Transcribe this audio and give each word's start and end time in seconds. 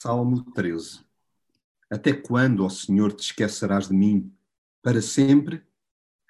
Salmo 0.00 0.44
13 0.52 1.04
Até 1.90 2.12
quando, 2.12 2.64
ó 2.64 2.68
Senhor, 2.68 3.12
te 3.12 3.24
esquecerás 3.24 3.88
de 3.88 3.94
mim? 3.94 4.32
Para 4.80 5.02
sempre? 5.02 5.66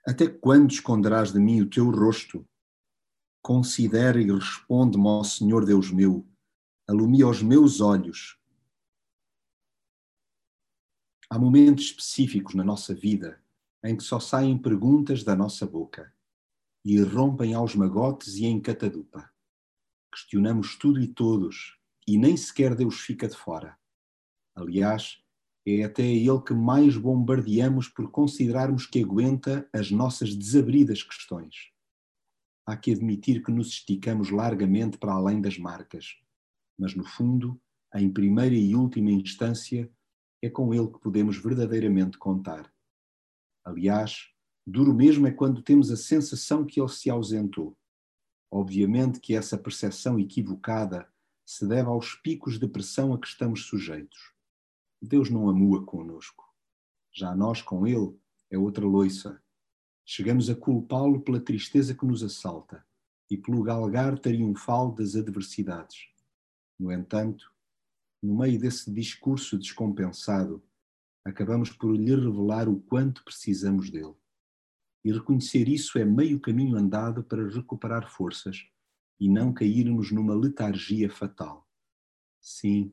Até 0.07 0.27
quando 0.27 0.71
esconderás 0.71 1.35
de 1.35 1.39
mim 1.39 1.61
o 1.61 1.69
teu 1.69 1.91
rosto? 1.91 2.49
Considera 3.43 4.19
e 4.19 4.33
responde-me, 4.33 5.07
ó 5.07 5.23
Senhor 5.23 5.67
Deus 5.67 5.91
meu, 5.91 6.27
alumia 6.89 7.29
os 7.29 7.43
meus 7.43 7.83
olhos. 7.83 8.41
Há 11.29 11.39
momentos 11.39 11.85
específicos 11.85 12.55
na 12.55 12.65
nossa 12.65 12.95
vida 12.95 13.39
em 13.85 13.95
que 13.95 14.03
só 14.03 14.19
saem 14.19 14.57
perguntas 14.57 15.23
da 15.23 15.37
nossa 15.37 15.67
boca 15.67 16.11
e 16.83 16.99
rompem 17.03 17.53
aos 17.53 17.75
magotes 17.75 18.37
e 18.37 18.47
em 18.47 18.59
catadupa. 18.63 19.31
Questionamos 20.11 20.75
tudo 20.75 20.99
e 20.99 21.07
todos 21.07 21.78
e 22.09 22.17
nem 22.17 22.35
sequer 22.39 22.75
Deus 22.75 23.01
fica 23.01 23.29
de 23.29 23.37
fora. 23.37 23.79
Aliás, 24.57 25.23
é 25.67 25.85
até 25.85 26.03
Ele 26.03 26.41
que 26.41 26.55
mais 26.55 26.97
bombardeamos 26.97 27.87
por 27.87 28.11
considerarmos 28.11 28.87
que 28.87 29.05
aguenta 29.05 29.69
as 29.75 29.91
nossas 29.91 30.35
desabridas 30.35 31.03
questões. 31.03 31.71
Há 32.67 32.79
que 32.79 32.93
admitir 32.93 33.45
que 33.45 33.53
nos 33.53 33.69
esticamos 33.69 34.31
largamente 34.31 34.97
para 34.97 35.13
além 35.13 35.43
das 35.43 35.59
marcas, 35.59 36.17
mas 36.79 36.95
no 36.95 37.05
fundo, 37.05 37.61
em 37.95 38.11
primeira 38.11 38.55
e 38.55 38.75
última 38.75 39.11
instância, 39.11 39.93
é 40.43 40.49
com 40.49 40.73
Ele 40.73 40.91
que 40.91 41.01
podemos 41.01 41.37
verdadeiramente 41.37 42.17
contar. 42.17 42.73
Aliás, 43.67 44.31
duro 44.67 44.95
mesmo 44.95 45.27
é 45.27 45.31
quando 45.31 45.61
temos 45.61 45.91
a 45.91 45.97
sensação 45.97 46.65
que 46.65 46.81
Ele 46.81 46.89
se 46.89 47.11
ausentou. 47.11 47.77
Obviamente 48.51 49.21
que 49.21 49.35
essa 49.35 49.59
percepção 49.59 50.19
equivocada 50.19 51.07
se 51.49 51.67
deve 51.67 51.89
aos 51.89 52.15
picos 52.15 52.59
de 52.59 52.69
pressão 52.69 53.15
a 53.15 53.19
que 53.19 53.27
estamos 53.27 53.65
sujeitos. 53.65 54.35
Deus 55.01 55.31
não 55.31 55.49
amua 55.49 55.83
conosco. 55.83 56.45
Já 57.11 57.35
nós 57.35 57.63
com 57.63 57.87
Ele 57.87 58.15
é 58.51 58.59
outra 58.59 58.85
loiça. 58.85 59.43
Chegamos 60.05 60.51
a 60.51 60.55
culpá-lo 60.55 61.23
pela 61.23 61.41
tristeza 61.41 61.95
que 61.95 62.05
nos 62.05 62.23
assalta 62.23 62.85
e 63.31 63.37
pelo 63.39 63.63
galgar 63.63 64.19
triunfal 64.19 64.95
das 64.95 65.17
adversidades. 65.17 66.11
No 66.79 66.93
entanto, 66.93 67.51
no 68.23 68.37
meio 68.37 68.61
desse 68.61 68.93
discurso 68.93 69.57
descompensado, 69.59 70.63
acabamos 71.25 71.71
por 71.71 71.97
lhe 71.97 72.15
revelar 72.15 72.69
o 72.69 72.79
quanto 72.79 73.25
precisamos 73.25 73.89
dele. 73.89 74.15
E 75.03 75.11
reconhecer 75.11 75.67
isso 75.67 75.99
é 75.99 76.05
meio 76.05 76.39
caminho 76.41 76.77
andado 76.77 77.25
para 77.25 77.49
recuperar 77.49 78.07
forças 78.11 78.69
e 79.19 79.29
não 79.29 79.53
cairmos 79.53 80.13
numa 80.13 80.35
letargia 80.35 81.11
fatal. 81.11 81.67
Sim, 82.41 82.93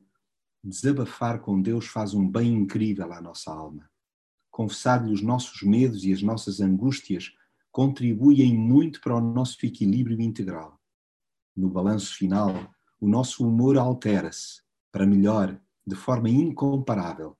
desabafar 0.62 1.40
com 1.40 1.60
Deus 1.60 1.86
faz 1.86 2.14
um 2.14 2.28
bem 2.28 2.52
incrível 2.52 3.12
à 3.12 3.20
nossa 3.20 3.52
alma. 3.52 3.88
Confessar-lhe 4.50 5.12
os 5.12 5.22
nossos 5.22 5.62
medos 5.62 6.04
e 6.04 6.12
as 6.12 6.22
nossas 6.22 6.60
angústias 6.60 7.32
contribuem 7.70 8.56
muito 8.56 9.00
para 9.00 9.16
o 9.16 9.20
nosso 9.20 9.64
equilíbrio 9.64 10.20
integral. 10.20 10.80
No 11.54 11.68
balanço 11.68 12.14
final, 12.16 12.74
o 13.00 13.08
nosso 13.08 13.46
humor 13.46 13.76
altera-se 13.76 14.62
para 14.90 15.06
melhor, 15.06 15.60
de 15.86 15.94
forma 15.94 16.30
incomparável. 16.30 17.36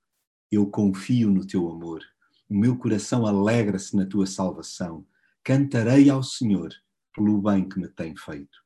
Eu 0.52 0.66
confio 0.66 1.30
no 1.30 1.46
teu 1.46 1.68
amor. 1.70 2.02
O 2.48 2.54
meu 2.54 2.76
coração 2.76 3.26
alegra-se 3.26 3.96
na 3.96 4.06
tua 4.06 4.26
salvação. 4.26 5.06
Cantarei 5.42 6.10
ao 6.10 6.22
Senhor 6.22 6.70
pelo 7.14 7.40
bem 7.40 7.66
que 7.66 7.80
me 7.80 7.88
tem 7.88 8.14
feito. 8.14 8.65